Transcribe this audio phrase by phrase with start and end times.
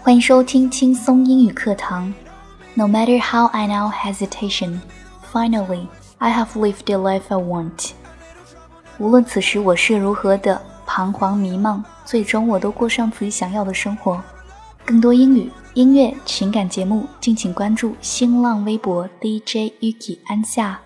[0.00, 2.12] 欢迎收听轻松英语课堂。
[2.74, 4.80] No matter how I now hesitation,
[5.32, 5.86] finally
[6.18, 7.92] I have lived the life I want.
[8.98, 14.20] 无论此时我是如何的彷徨迷茫，最终我都过上自己想要的生活。
[14.84, 20.80] 更多英语、音乐、情感节目，敬请关注新浪微博 DJ Yuki 安夏。